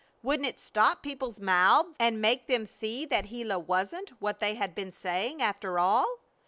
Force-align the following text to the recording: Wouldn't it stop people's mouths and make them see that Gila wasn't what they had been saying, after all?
Wouldn't 0.23 0.49
it 0.49 0.59
stop 0.59 1.03
people's 1.03 1.39
mouths 1.39 1.93
and 1.99 2.19
make 2.19 2.47
them 2.47 2.65
see 2.65 3.05
that 3.05 3.29
Gila 3.29 3.59
wasn't 3.59 4.09
what 4.19 4.39
they 4.39 4.55
had 4.55 4.73
been 4.73 4.91
saying, 4.91 5.43
after 5.43 5.77
all? 5.77 6.21